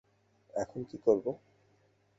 এখন 0.53 0.79
কী 0.83 0.97
করব? 0.97 1.25